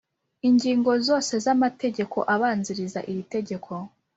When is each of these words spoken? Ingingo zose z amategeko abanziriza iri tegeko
Ingingo 0.47 0.91
zose 1.07 1.33
z 1.45 1.47
amategeko 1.55 2.17
abanziriza 2.33 2.99
iri 3.11 3.23
tegeko 3.33 3.71